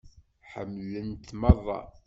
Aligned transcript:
Ḥemmlen-t 0.51 1.27
merra. 1.41 1.79